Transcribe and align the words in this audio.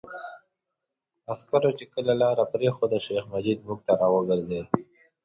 عسکرو 1.31 1.71
چې 1.77 1.85
کله 1.93 2.13
لاره 2.21 2.43
پرېښوده، 2.53 2.97
شیخ 3.05 3.23
مجید 3.33 3.59
موږ 3.67 3.79
ته 3.87 3.93
را 3.99 4.07
وګرځېد. 4.13 4.67